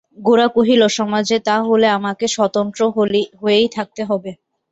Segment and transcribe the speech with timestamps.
[0.19, 2.81] গোরা কহিল, সমাজে তা হলে আমাকে স্বতন্ত্র
[3.41, 4.31] হয়েই থাকতে হবে।